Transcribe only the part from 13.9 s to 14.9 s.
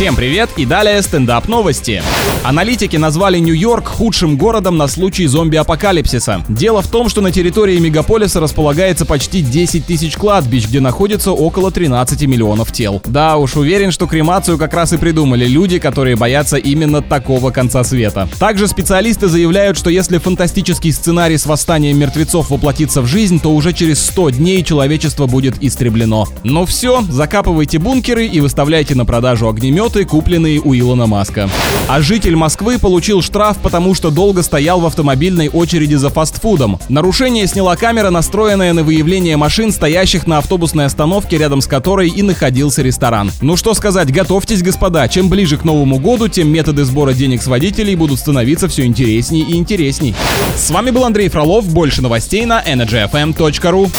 что кремацию как